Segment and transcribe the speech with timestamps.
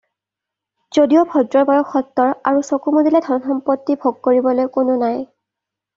[0.97, 5.25] যদিও ভদ্ৰৰ বয়স সত্তৰ আৰু চকু মুদিলে ধন-সম্পত্তি ভোগ কৰিবলৈ কোনো নাই।